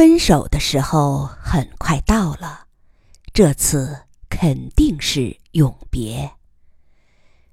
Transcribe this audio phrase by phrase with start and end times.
[0.00, 2.64] 分手的时候很快到了，
[3.34, 6.30] 这次肯定是永别。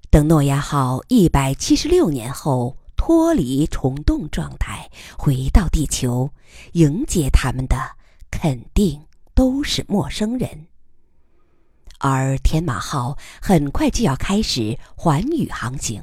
[0.08, 6.30] 等诺亚号一百七十六年后脱离虫洞状态回到地球，
[6.72, 7.76] 迎接他们的
[8.30, 8.98] 肯定
[9.34, 10.68] 都是陌生人。
[11.98, 16.02] 而天马号很快就要开始环宇航行。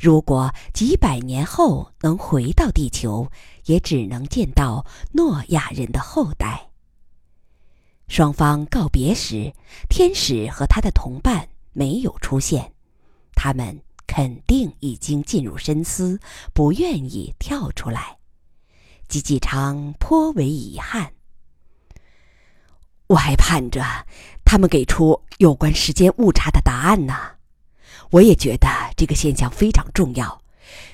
[0.00, 3.30] 如果几百年后能回到地球，
[3.66, 6.70] 也只能见到诺亚人的后代。
[8.08, 9.52] 双方告别时，
[9.88, 12.72] 天使和他的同伴没有出现，
[13.34, 16.20] 他们肯定已经进入深思，
[16.52, 18.16] 不愿意跳出来。
[19.08, 21.12] 吉吉昌颇为遗憾。
[23.08, 23.84] 我还盼着
[24.44, 27.14] 他们给出有关时间误差的答案呢。
[28.10, 30.42] 我也觉得这个现象非常重要，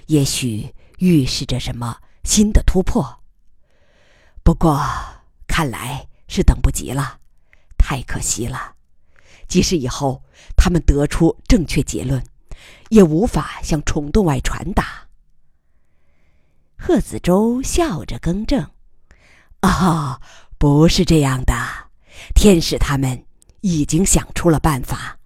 [0.07, 3.23] 也许预示着什么新的突破。
[4.43, 4.81] 不过，
[5.47, 7.19] 看来是等不及了，
[7.79, 8.75] 太可惜了。
[9.49, 10.23] 即使以后
[10.57, 12.25] 他们得出正确结论，
[12.89, 15.09] 也无法向虫洞外传达。
[16.77, 18.71] 贺子洲笑着更正
[19.61, 20.21] ：“啊，
[20.59, 21.55] 不是这样的，
[22.35, 23.25] 天使他们
[23.61, 25.19] 已经想出了办法。”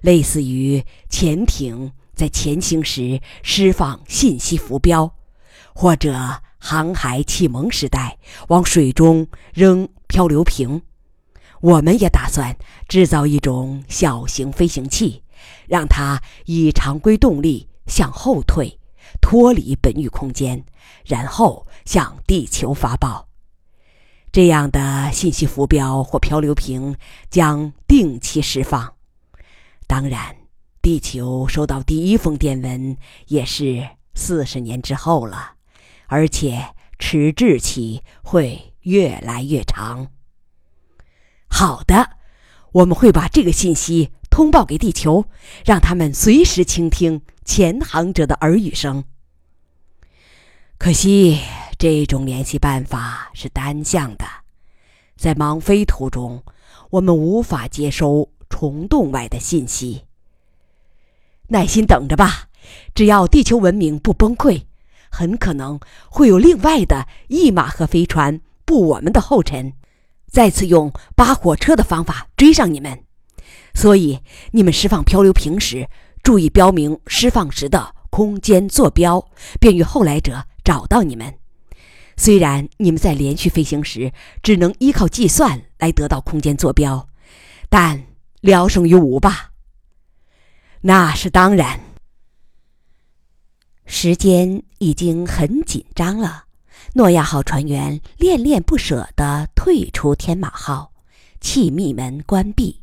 [0.00, 5.14] 类似于潜艇在前行时释放信息浮标，
[5.74, 10.80] 或者航海启蒙时代往水中扔漂流瓶。
[11.60, 15.24] 我们也打算制造一种小型飞行器，
[15.66, 18.78] 让它以常规动力向后退，
[19.20, 20.64] 脱离本域空间，
[21.04, 23.26] 然后向地球发报。
[24.30, 26.96] 这样的信息浮标或漂流瓶
[27.28, 28.94] 将定期释放。
[29.88, 30.36] 当然，
[30.80, 35.54] 地球收到第一封电文也是四十年之后了，
[36.12, 40.08] 而且迟滞期会越来越长。
[41.48, 42.18] 好的，
[42.72, 45.24] 我们会把这个信息通报给地球，
[45.64, 49.04] 让他们随时倾听潜航者的耳语声。
[50.76, 51.40] 可惜，
[51.78, 54.26] 这种联系办法是单向的，
[55.16, 56.44] 在忙飞途中，
[56.90, 58.28] 我们无法接收。
[58.50, 60.04] 虫洞外的信息，
[61.48, 62.50] 耐心等着吧。
[62.94, 64.64] 只要地球文明不崩溃，
[65.12, 65.78] 很可能
[66.08, 69.74] 会有另外的一马和飞船步我们的后尘，
[70.26, 73.04] 再次用扒火车的方法追上你们。
[73.74, 74.20] 所以，
[74.52, 75.88] 你们释放漂流瓶时，
[76.22, 79.28] 注意标明释放时的空间坐标，
[79.60, 81.34] 便于后来者找到你们。
[82.16, 84.12] 虽然你们在连续飞行时
[84.42, 87.06] 只能依靠计算来得到空间坐标，
[87.68, 88.04] 但。
[88.42, 89.52] 聊胜于无吧。
[90.80, 91.78] 那是当然。
[93.84, 96.44] 时间已经很紧张了，
[96.94, 100.92] 诺亚号船员恋恋不舍地退出天马号，
[101.40, 102.80] 气密门关闭，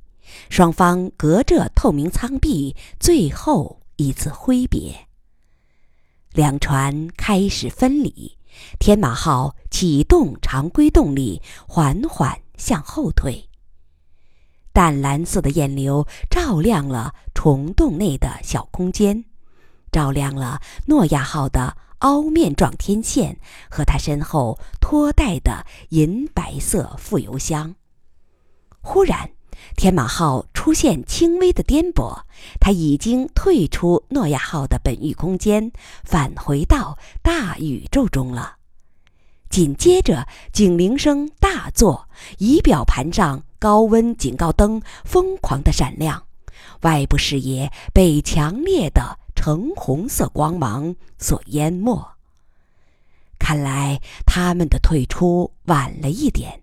[0.50, 5.08] 双方隔着透明舱壁最后一次挥别。
[6.34, 8.38] 两船开始分离，
[8.78, 13.50] 天马号启动常规动力，缓缓向后退。
[14.72, 19.26] 淡蓝色的焰流照亮了虫洞内的小空间，
[19.92, 23.38] 照亮了诺亚号的凹面状天线
[23.70, 27.76] 和它身后拖带的银白色副油箱。
[28.82, 29.32] 忽然，
[29.76, 32.22] 天马号出现轻微的颠簸，
[32.62, 35.72] 它已经退出诺亚号的本域空间，
[36.04, 38.56] 返回到大宇宙中了。
[39.50, 42.08] 紧接着，警铃声大作，
[42.38, 46.24] 仪表盘上高温警告灯疯狂的闪亮，
[46.84, 52.06] 外部视野被强烈的橙红色光芒所淹没。
[53.40, 56.62] 看来他们的退出晚了一点。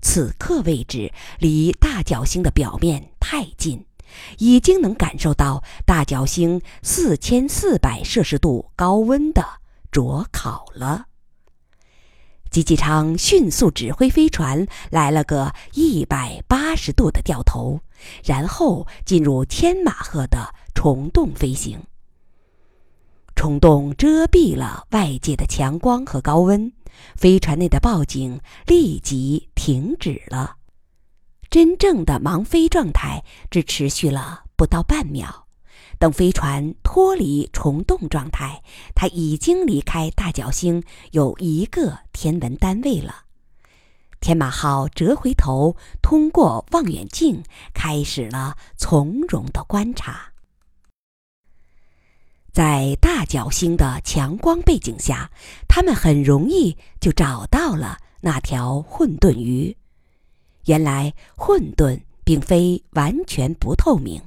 [0.00, 3.86] 此刻位置离大角星的表面太近，
[4.38, 9.46] 已经能感受到大角星四千四百摄氏度高温的
[9.92, 11.06] 灼烤了。
[12.50, 17.80] 吉吉昌迅速指挥飞船来了个一百八十度的掉头，
[18.24, 21.78] 然后进入千马赫的虫洞飞行。
[23.34, 26.72] 虫洞遮蔽了外界的强光和高温，
[27.16, 30.56] 飞船内的报警立即停止了。
[31.50, 35.46] 真正的盲飞状态只持续了不到半秒。
[35.98, 38.62] 等飞船脱离虫洞状态，
[38.94, 40.82] 它已经离开大角星
[41.12, 43.24] 有一个天文单位了。
[44.20, 47.42] 天马号折回头，通过望远镜
[47.74, 50.31] 开始了从容的观察。
[52.52, 55.30] 在大角星的强光背景下，
[55.66, 59.74] 他们很容易就找到了那条混沌鱼。
[60.66, 64.20] 原来混沌并非完全不透明，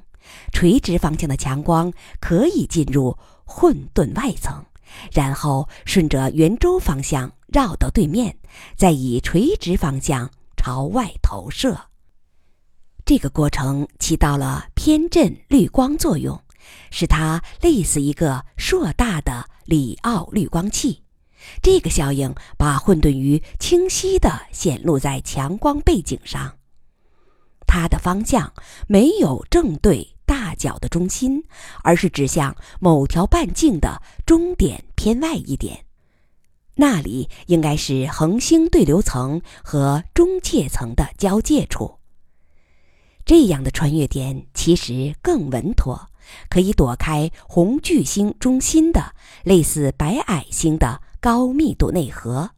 [0.51, 4.65] 垂直方向的强光可以进入混沌外层，
[5.13, 8.35] 然后顺着圆周方向绕到对面，
[8.75, 11.79] 再以垂直方向朝外投射。
[13.05, 16.41] 这个过程起到了偏振滤光作用，
[16.91, 21.03] 使它类似一个硕大的里奥滤光器。
[21.61, 26.57] 这个效应把混沌鱼清晰地显露在强光背景上。
[27.67, 28.53] 它的方向
[28.87, 31.43] 没有正对大角的中心，
[31.83, 35.85] 而是指向某条半径的中点偏外一点，
[36.75, 41.99] 那里应该是恒星对流层和中介层的交界处。
[43.25, 46.09] 这样的穿越点其实更稳妥，
[46.49, 49.13] 可以躲开红巨星中心的
[49.43, 52.51] 类似白矮星的高密度内核。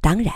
[0.00, 0.34] 当然，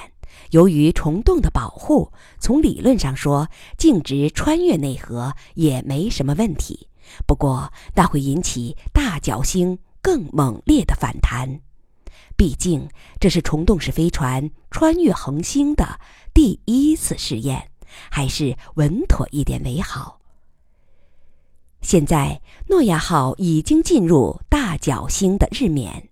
[0.51, 6.89] 由于虫洞的保护，从理论上说，径直穿越内核也没什么问题。
[7.27, 11.61] 不过，那会引起大角星更猛烈的反弹。
[12.37, 12.89] 毕竟，
[13.21, 16.01] 这是虫洞式飞船穿越恒星的
[16.33, 17.69] 第一次试验。
[18.11, 20.19] 还是稳妥一点为好。
[21.83, 26.09] 现在，诺亚号已经进入大角星的日冕，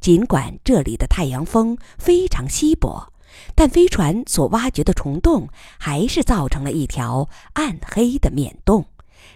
[0.00, 3.12] 尽管这里的太阳风非常稀薄，
[3.54, 5.48] 但飞船所挖掘的虫洞
[5.78, 8.86] 还是造成了一条暗黑的冕洞，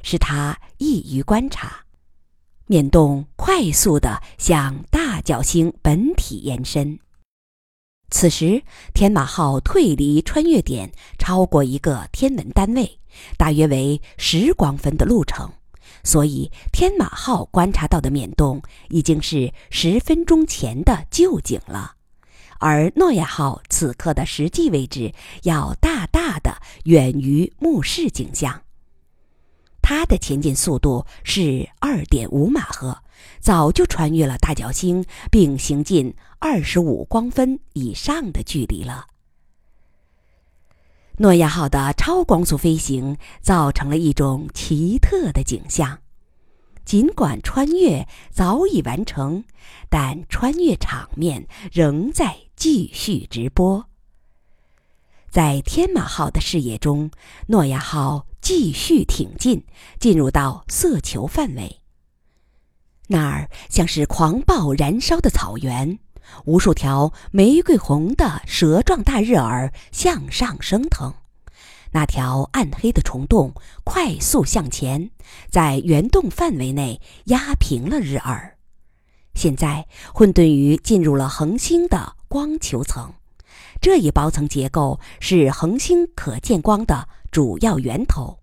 [0.02, 1.84] 使它易于观察。
[2.66, 6.98] 冕洞快速地向大角星本体延伸。
[8.10, 8.62] 此时，
[8.94, 12.99] 天马号退离穿越点超过一个天文单位，
[13.36, 15.50] 大约为十光分的路程，
[16.04, 21.94] 所以天马号观察到的冕洞已经是十分钟前的旧景了，
[22.58, 25.12] 而诺亚号此刻的实际位置
[25.42, 28.62] 要大大的远于目视景象。
[29.82, 32.96] 它的前进速度是二点五马赫。
[33.38, 39.06] 早就穿越了大角星，并行进二十五光分以上的距离了。
[41.20, 45.98] 诺亚号的超光速飞行造成了一种奇特的景象。
[46.86, 49.44] 尽管穿越早已完成，
[49.90, 53.84] 但穿越场面仍在继续直播。
[55.28, 57.10] 在天马号的视野中，
[57.48, 59.62] 诺亚号继续挺进，
[59.98, 61.80] 进入到色球范围。
[63.08, 65.98] 那儿像是狂暴燃烧的草原，
[66.44, 71.14] 无数条玫瑰红的蛇状大日耳向上升腾。
[71.92, 75.10] 那条暗黑的虫洞快速向前，
[75.50, 78.56] 在圆洞范围内压平了日耳。
[79.34, 83.14] 现在，混沌鱼进入了恒星的光球层，
[83.80, 88.38] 这一包层结构是恒星可见光的主要源头。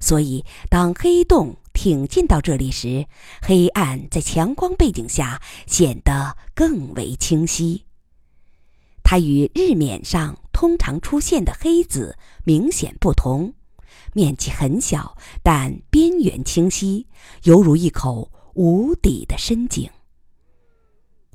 [0.00, 3.06] 所以，当黑洞挺进到这里时，
[3.40, 7.84] 黑暗在强光背景下显得更为清晰。
[9.04, 13.54] 它与日冕上通常出现的黑子明显不同，
[14.12, 17.06] 面积很小，但边缘清晰，
[17.44, 19.88] 犹如一口无底的深井。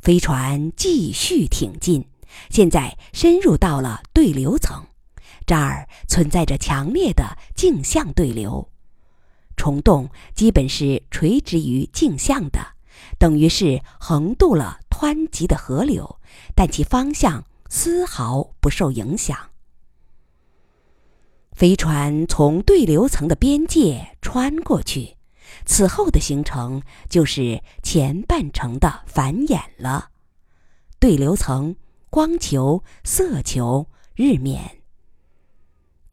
[0.02, 2.06] 飞船继续挺进，
[2.50, 4.86] 现在深入到了对流层。
[5.46, 8.70] 这儿存在着强烈的镜像对流，
[9.56, 12.60] 虫洞基本是垂直于镜像的，
[13.18, 16.20] 等于是横渡了湍急的河流，
[16.56, 19.38] 但其方向丝毫不受影响。
[21.52, 25.18] 飞船从对流层的边界穿过去，
[25.66, 30.10] 此后的行程就是前半程的繁衍了：
[31.00, 31.76] 对流层、
[32.10, 34.83] 光球、色球、日冕。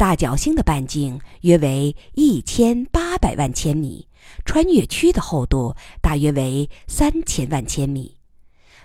[0.00, 4.09] 大角星的半径约为一千八百万千米，
[4.47, 8.16] 穿越区的厚度大约为三千万千米。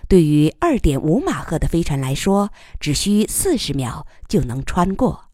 [0.08, 5.30] 对于二点五马赫的飞船来说，只需四十秒就能穿过；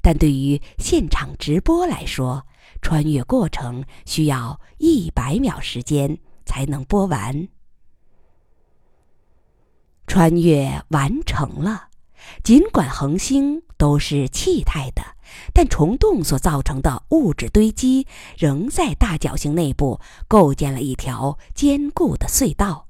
[0.00, 2.46] 但对于现场直播来说，
[2.80, 7.48] 穿越过程需要一百秒时间才能播完。
[10.06, 11.88] 穿越完成了，
[12.44, 15.02] 尽管恒星都是气态的。
[15.52, 22.86] 但虫洞所造成的物质堆积，仍在大角星内部构建了一条坚固的隧道，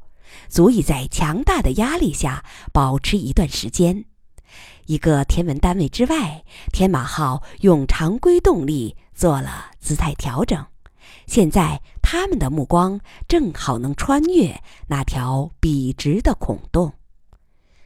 [0.49, 4.05] 足以在强大的压力下保持一段时间。
[4.87, 10.67] 一个天文单位之外，天马号用常规动力做了姿态调整，
[11.27, 16.93] 现在他们的目光正好能穿越那条笔直的孔洞。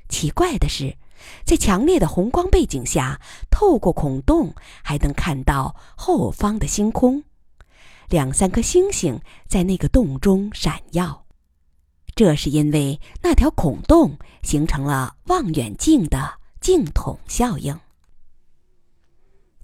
[0.08, 0.96] 奇怪的是。
[1.44, 3.20] 在强烈的红光背景下，
[3.50, 7.24] 透过孔洞还能看到后方的星空，
[8.08, 11.24] 两三颗星星在那个洞中闪耀。
[12.14, 17.78] 这是因为那条孔洞形成了望远镜的镜筒效应。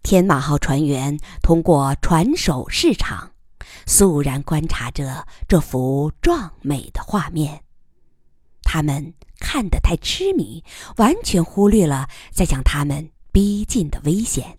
[0.04, 3.32] 天马号船员通过船首视场，
[3.86, 7.64] 肃然观察着这幅壮美的画面。
[8.62, 9.14] 他们
[9.44, 10.64] 看得太痴迷，
[10.96, 14.56] 完全忽略了在向他们逼近的危险。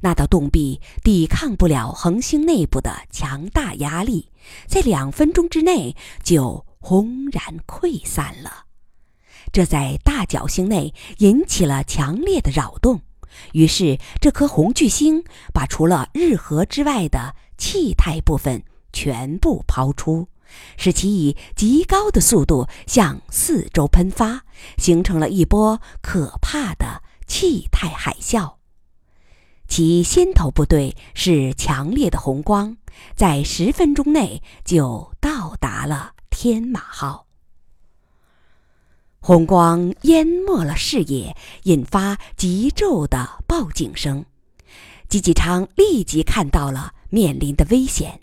[0.00, 4.30] 那道洞壁抵抗不了恒星内部的强大压力，
[4.66, 8.64] 在两分钟之内就轰然溃散了。
[9.52, 13.02] 这在大角星内引起了强烈的扰动。
[13.52, 15.22] 于是，这颗红巨星
[15.52, 18.62] 把除了日核之外的气态部分
[18.92, 20.26] 全部抛出，
[20.76, 24.44] 使其以极高的速度向四周喷发，
[24.76, 28.54] 形成了一波可怕的气态海啸。
[29.66, 32.76] 其先头部队是强烈的红光，
[33.16, 37.26] 在十分钟内就到达了天马号。
[39.20, 44.26] 红光淹没了视野，引发急骤的报警声。
[45.08, 48.20] 吉吉昌立即看到了面临的危险，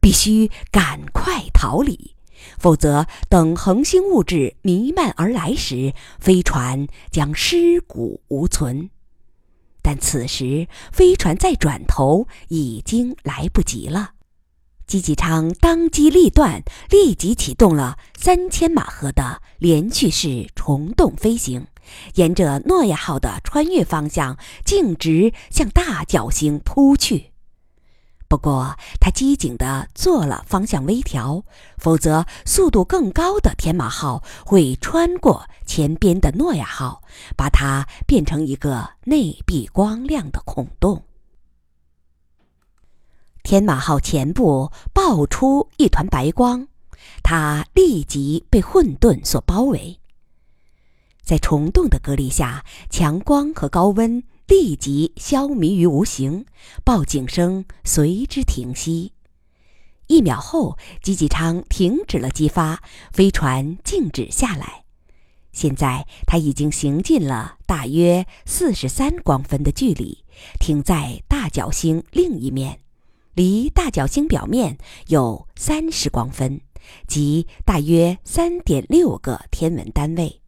[0.00, 2.14] 必须赶快逃离，
[2.58, 8.90] 否则等恒星物质弥漫而来时，飞船将尸骨无存。
[9.82, 14.12] 但此时飞船再转头已经来不及了。
[14.86, 21.66] 吉吉昌当机立断，立即启动了三千马赫的连续式虫洞飞行，
[22.14, 27.31] 沿着诺亚号的穿越方向径直向大角星扑去。
[28.32, 31.44] 不过，他机警地做了方向微调，
[31.76, 37.02] 否则速度更高的天马号会穿过前边的诺亚号，
[37.36, 41.02] 把它变成一个内壁光亮的孔洞。
[43.42, 46.68] 天马号前部爆出一团白光，
[47.22, 50.00] 它立即被混沌所包围。
[51.22, 56.44] 在虫洞的隔离下，强光和高温立即消弭于无形，
[56.84, 59.12] 报警声随之停息。
[60.08, 62.82] 一秒后，吉吉昌停止了激发，
[63.14, 64.84] 飞船静止下来。
[65.52, 70.22] 现在，它已经行进了大约四十三光分的距离，
[70.60, 72.80] 停在大角星另一面。
[73.32, 76.60] 离大角星表面有三十光分，
[77.06, 80.41] 即大约三点六个天文单位。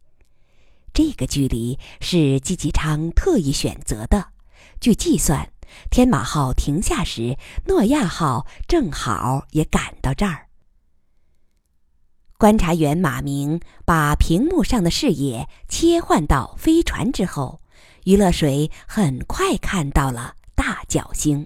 [0.95, 4.29] 这个距离是季吉昌特意选择的。
[4.79, 5.51] 据计算，
[5.91, 10.47] 天马号停下时，诺亚号正好也赶到这儿。
[12.37, 17.61] 观察员马明把屏幕上的视野切换到飞船之后，
[18.05, 21.45] 余乐水很快看到了大角星。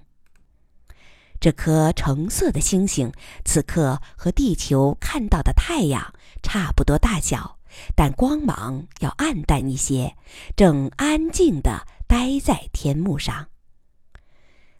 [1.40, 3.12] 这颗橙色的星星，
[3.46, 6.14] 此刻和地球看到的太阳
[6.44, 7.59] 差不多大小，
[7.96, 10.16] 但光芒要暗淡一些，
[10.56, 13.48] 正安静地待在天幕上。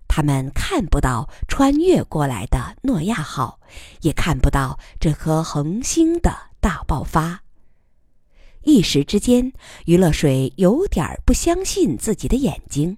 [0.08, 3.60] 他们看不到穿越过来的诺亚号，
[4.02, 7.44] 也看不到这颗恒星的大爆发。
[8.64, 9.54] 一时之间，
[9.86, 12.98] 余乐水有点不相信自己的眼睛。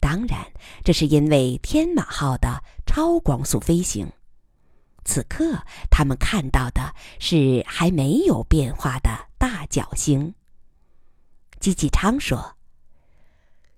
[0.00, 0.52] 当然，
[0.82, 4.10] 这是因为天马号的超光速飞行。
[5.04, 10.34] 此刻，他们看到的是还没有变化的大角星。
[11.58, 12.56] 吉吉昌说：“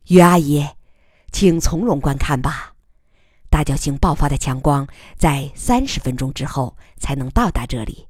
[0.08, 0.66] 于阿姨，
[1.32, 2.74] 请从容观看吧。
[3.50, 8.08] 大角星爆发的强光在三十分钟之后才能到达这里，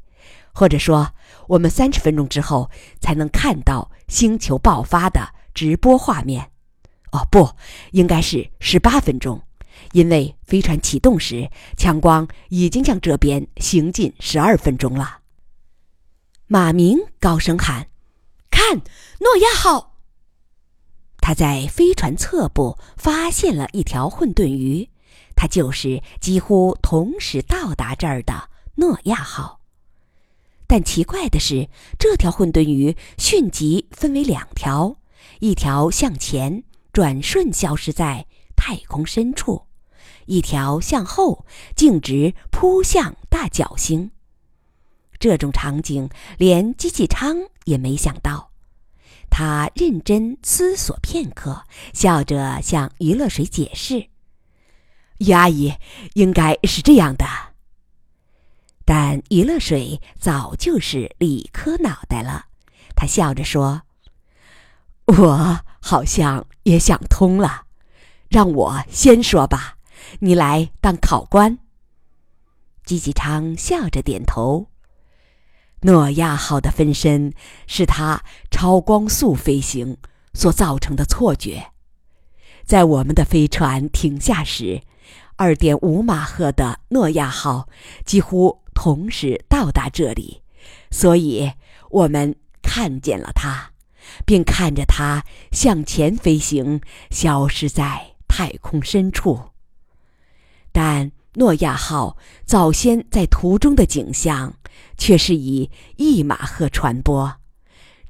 [0.53, 1.13] 或者说，
[1.49, 6.51] 我们三十分钟之后才能看到星球爆发的直播画面。”
[7.13, 7.49] 哦，不，
[7.93, 9.41] 应该是十八分钟，
[9.93, 15.19] 因为飞船启动时，强光已经向这边行进十二分钟了。
[16.47, 17.89] 马明高声喊
[18.51, 18.83] ：“看，
[19.21, 19.99] 诺亚号！”
[21.19, 24.91] 他在飞船侧部发现了一条混沌鱼，
[25.37, 29.61] 它就是几乎同时到达这儿的诺亚号。
[30.67, 34.97] 但奇怪的是，这条混沌鱼迅即分为两条，
[35.41, 36.65] 一条向前。
[36.93, 38.25] 转瞬消失在
[38.57, 39.67] 太空深处，
[40.27, 41.45] 一条向后
[41.75, 44.11] 径直扑向大角星。
[45.19, 48.51] 这种场景连机器昌也没想到。
[49.31, 54.09] 他认真思索片刻，笑着向余乐水解释
[55.19, 55.75] ：“于阿姨，
[56.13, 57.27] 应该是这样的。”
[58.87, 62.47] 但于乐水早就是理科脑袋了，
[62.95, 63.83] 他笑着说。
[65.07, 67.64] 我好像也想通了，
[68.29, 69.77] 让我先说吧，
[70.21, 71.59] 你来当考官。
[72.85, 74.69] 吉吉昌笑着点头。
[75.81, 77.35] 诺亚号的分身
[77.67, 79.99] 是他超光速飞行
[80.33, 81.73] 所造成的错觉。
[82.65, 84.81] 在我们的飞船停下时，
[85.37, 87.69] 二点五马赫的诺亚号
[88.07, 90.43] 几乎同时到达这里，
[90.91, 91.53] 所以
[91.91, 93.73] 我们看见了它，
[94.25, 99.39] 并看着它向前飞行，消失在太空深处。
[100.73, 104.55] 但诺亚号早先在途中的景象，
[104.97, 107.37] 却是以一马赫传播，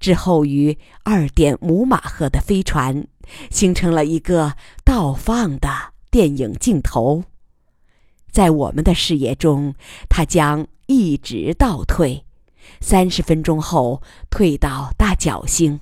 [0.00, 3.06] 之后于二点五马赫的飞船
[3.50, 5.68] 形成了一个倒放的
[6.10, 7.24] 电影镜头。
[8.32, 9.74] 在我们的视野中，
[10.08, 12.24] 它将一直倒退，
[12.80, 14.00] 三十分钟后
[14.30, 15.80] 退到大角星。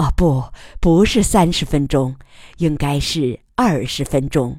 [0.00, 2.16] 哦，不，不是三十分钟，
[2.56, 4.58] 应该是二十分钟。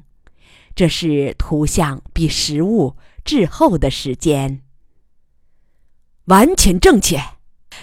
[0.76, 4.62] 这是图像比实物滞后的时间，
[6.26, 7.20] 完全正确。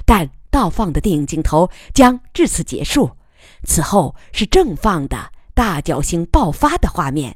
[0.06, 3.18] 但倒放的电影镜头将至此结束，
[3.66, 7.36] 此后是正放的大角星爆发的画面。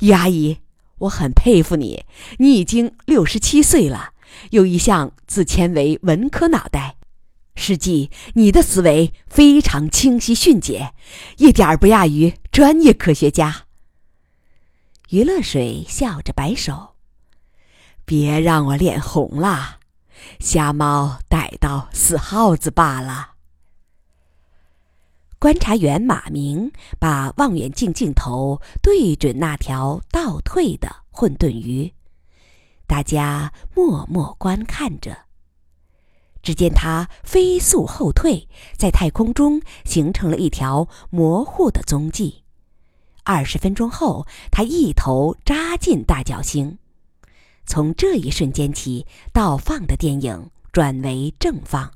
[0.00, 0.58] 于阿姨，
[0.98, 2.04] 我很佩服你，
[2.38, 4.14] 你已经六十七岁了，
[4.50, 6.96] 有一项自谦为文科脑袋，
[7.58, 10.94] 实际你的思维非常清晰迅捷，
[11.38, 13.66] 一点儿不亚于专业科学家。
[15.10, 16.94] 于乐水笑着摆手
[18.06, 19.80] ：“别让我脸红了，
[20.38, 23.32] 瞎猫逮到死耗子罢了。”
[25.40, 31.92] 观察员马明把望远镜镜头对准那条倒退的混沌鱼，
[32.86, 35.27] 大家默默观看着。
[36.42, 42.42] 只见它飞速后退，在太空中形成了一条模糊的踪迹。
[43.24, 46.78] 二十分钟后，他一头扎进大角星。
[47.66, 51.92] 从这一瞬间起，倒放的电影转为正放，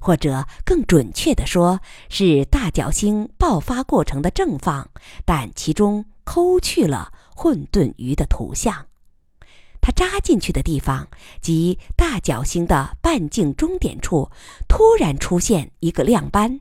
[0.00, 4.88] 或者更准确地说，是大角星爆发过程的正放，
[5.24, 8.86] 但其中抠去了混沌鱼的图像。
[9.86, 11.06] 它扎进去的地方，
[11.40, 14.32] 即大角星的半径终点处，
[14.66, 16.60] 突然出现一个亮斑。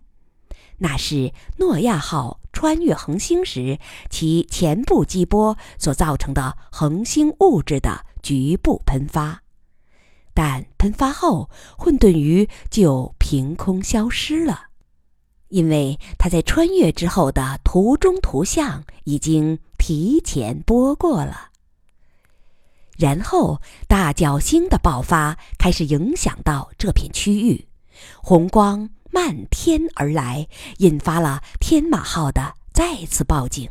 [0.78, 3.80] 那是诺亚号穿越恒星时，
[4.12, 9.42] 其前部激波所造成的恒星物质的局部喷发，
[10.36, 14.66] 但喷发后，混沌鱼就凭空消失了，
[15.48, 21.50] 因为它在穿越之后的图中图像已经提前播过了。
[22.98, 27.68] 然后，大角星的爆发开始影响到这片区域，
[28.22, 28.90] 红光。
[29.12, 30.46] 漫天而来，
[30.80, 33.70] 引发了天马号的再次报警，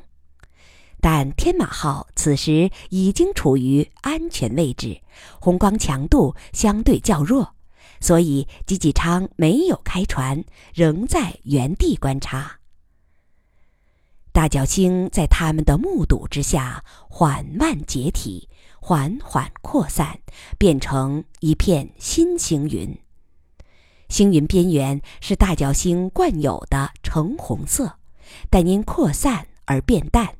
[1.02, 5.02] 但天马号此时已经处于安全位置，
[5.38, 7.54] 红光强度相对较弱，
[8.00, 12.60] 所以吉吉昌没有开船，仍在原地观察。
[14.32, 18.48] 大角星在他们的目睹之下缓慢解体，
[18.86, 20.18] 缓缓扩散，
[20.58, 22.98] 变成一片新星云。
[24.10, 27.94] 星云边缘是大角星惯有的橙红色，
[28.50, 30.34] 但因扩散而变淡；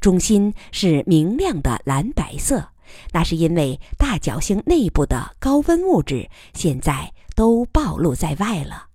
[0.00, 2.70] 中心是明亮的蓝白色，
[3.12, 8.88] 那是因为大角星内部的高温物质现在都暴露在外了。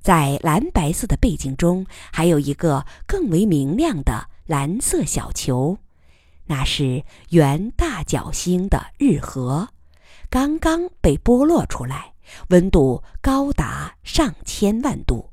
[0.00, 5.76] 在蓝白色的背景中，还有一个更为明亮的蓝色小球，
[6.50, 9.68] 那是原大角星的日核，
[10.28, 12.14] 刚刚被剥落出来。
[12.48, 15.30] 温度高达上千万度。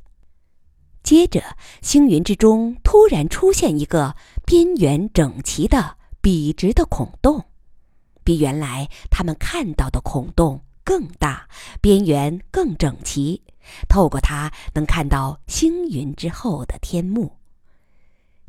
[1.01, 1.41] 接着，
[1.81, 7.45] 星云之中突然出现一个边缘整齐的笔直的孔洞，
[8.23, 11.47] 比原来他们看到的孔洞更大，
[11.81, 13.41] 边缘更整齐。
[13.89, 17.37] 透过它，能看到星云之后的天幕。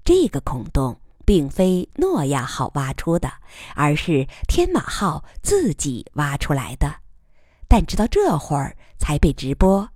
[0.05, 3.31] 这个孔洞并非诺亚号挖出的，
[3.75, 6.91] 而是天马号自己挖出来的。
[7.69, 9.87] 但直到这会儿才被直播。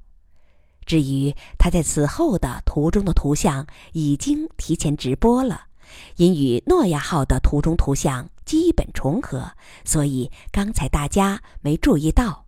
[0.84, 5.68] 至于他在此后的图中的图像，已经提前直播了，
[6.16, 9.52] 因与诺亚号的图中图像基本重合，
[9.86, 12.44] 所以刚才大家没注意到。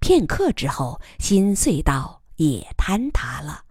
[0.00, 3.62] 片刻之后，新隧道也坍塌了，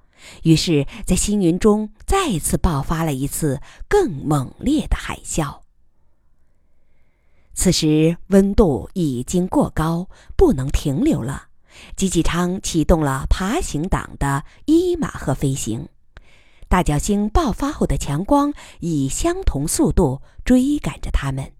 [0.43, 5.59] 于是，在星云中再次爆发了一次更猛烈的海啸。
[7.53, 11.47] 此时温度已经过高，不能停留了。
[11.95, 15.87] 吉吉昌启动了爬行党的伊马赫飞行。
[16.67, 21.53] 大角星爆发后的强光以相同速度追赶着他们，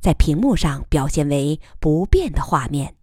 [0.00, 2.96] 在屏幕上表现为不变的画面。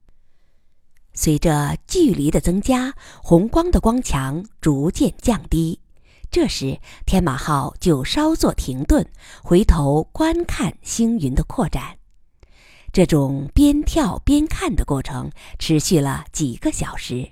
[1.22, 5.82] 随着距离的增加，红光的光强逐渐降低。
[6.32, 9.06] 这时，天马号就稍作停顿，
[9.44, 11.98] 回头观看星云的扩展。
[12.94, 17.32] 这种边跳边看的过程持续了几个小时。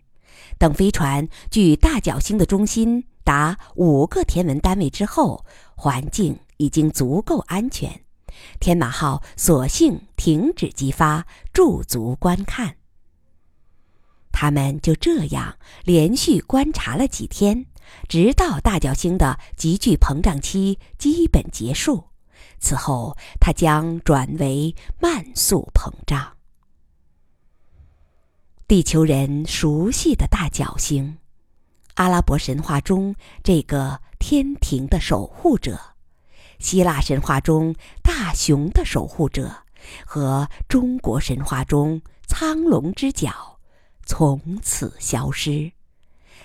[0.57, 5.45] 等飞船距大角星的中心达五个天文单位之后，
[5.77, 8.01] 环境已经足够安全。
[8.59, 12.76] 天马号索性停止激发，驻足观看。
[14.39, 17.65] 他们就这样连续观察了几天，
[18.07, 22.09] 直到大角星的急剧膨胀期基本结束。
[22.59, 26.33] 此后，它将转为慢速膨胀。
[28.67, 31.17] 地球人熟悉的大角星，
[31.95, 35.79] 阿拉伯神话中这个天庭的守护者，
[36.59, 37.73] 希腊神话中
[38.03, 39.63] 大熊的守护者，
[40.05, 43.56] 和中国神话中苍龙之角。
[44.07, 45.71] 从此消失，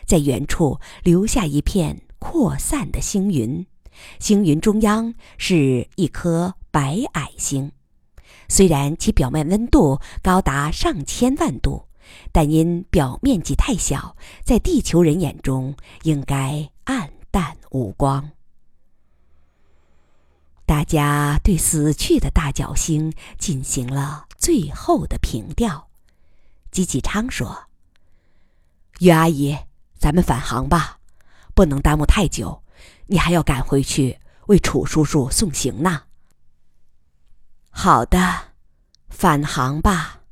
[0.05, 3.65] 在远处留下一片扩散的星云。
[4.19, 7.71] 星云中央是一颗白矮星，
[8.49, 11.87] 虽然其表面温度高达上千万度，
[12.33, 18.31] 但因表面积太小，在地球人眼中应该暗淡无光。
[20.65, 25.92] 大家对死去的大角星进行了最后的凭吊。
[26.73, 27.65] 吉吉昌说
[28.99, 29.59] ：“于阿姨，
[29.99, 30.99] 咱们返航吧，
[31.55, 32.63] 不能耽误太久。
[33.09, 36.05] 你还要赶回去为楚叔叔送行呢。
[37.69, 38.55] ”“好的，
[39.11, 40.23] 返航吧。”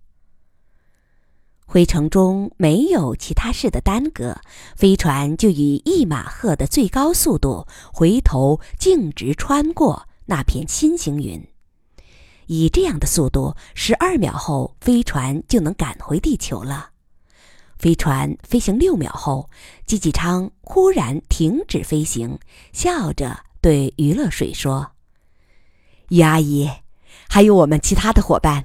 [1.68, 4.40] 回程中没有其他事的耽搁，
[4.74, 11.46] 飞船就以一马赫的最高速度回头径直穿过那片新星云。
[12.52, 16.90] 以这样的速度，十二秒后飞船就能赶回地球了。
[17.78, 19.48] 飞船飞行六秒后，
[19.86, 22.40] 吉吉昌忽然停止飞行，
[22.72, 24.90] 笑着对余乐水说
[26.10, 26.68] ：“于阿姨，
[27.28, 28.64] 还有我们其他的伙伴，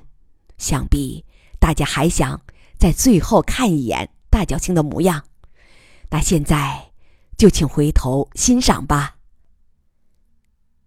[0.58, 1.24] 想必
[1.60, 2.42] 大家还想
[2.80, 5.26] 在最后看一眼大角星的模样。
[6.10, 6.90] 那现在
[7.38, 9.18] 就请回头欣赏吧。”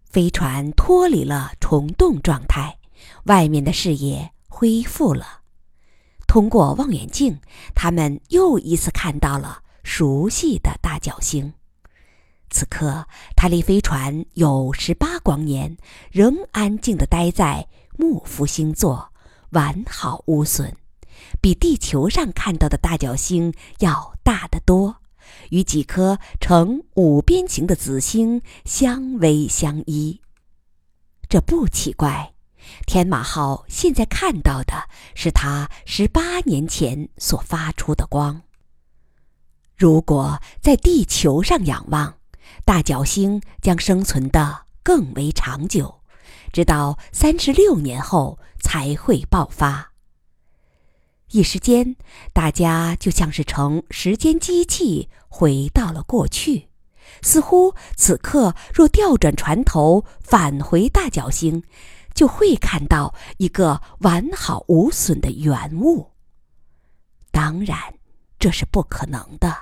[0.03, 2.78] 飞船脱离了虫洞状态。
[3.23, 5.41] 外面的视野恢复了，
[6.27, 7.39] 通过望远镜，
[7.75, 11.53] 他们又一次看到了熟悉的大角星。
[12.49, 15.77] 此刻，它离飞船有十八光年，
[16.11, 19.11] 仍安静地待在木福星座，
[19.51, 20.73] 完好无损，
[21.39, 24.95] 比地球上看到的大角星要大得多，
[25.51, 30.19] 与几颗呈五边形的子星相偎相依。
[31.29, 32.33] 这不奇怪。
[32.85, 38.41] 天马号现在看到的是它十八年前所发出的光。
[39.77, 42.15] 如果在地球上仰望，
[42.65, 46.01] 大角星将生存的更为长久，
[46.51, 49.91] 直到三十六年后才会爆发。
[51.31, 51.95] 一时间，
[52.33, 56.69] 大家就像是乘时间机器回到了过去，
[57.21, 61.63] 似乎此刻若调转船头返回大角星。
[62.19, 66.11] 就会看到一个完好无损的原物。
[67.31, 67.93] 当然，
[68.37, 69.55] 这是不可能的。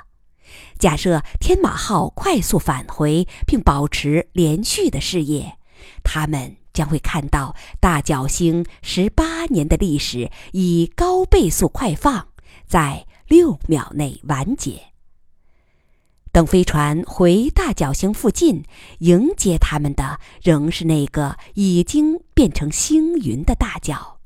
[0.79, 5.59] 假设天马号快速返回并保持连续的视野，
[6.03, 12.29] 他们将会看到大角星十八年的历史以高倍速快放，
[12.65, 14.81] 在六秒内完结。
[16.37, 18.63] 等飞船回大角星附近，
[18.99, 24.19] 迎接他们的仍是那个已经变成星云的大角。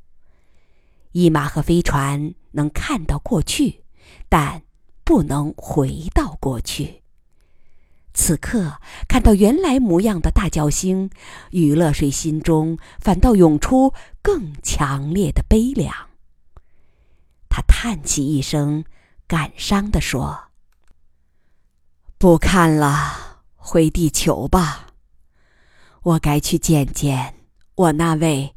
[1.12, 3.84] 伊玛和飞船能看到过去，
[4.28, 4.62] 但
[5.04, 7.00] 不能回到过去。
[8.12, 11.08] 此刻看到原来模样的大角星，
[11.52, 15.90] 余乐水心中反倒涌出更强烈的悲凉。
[17.48, 18.84] 他叹气一声，
[19.26, 20.51] 感伤地说。
[22.22, 24.86] 不看了，回地球吧。
[26.04, 27.34] 我该去见见
[27.74, 28.54] 我那位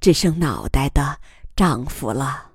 [0.00, 1.20] 只剩脑袋的
[1.54, 2.53] 丈夫了。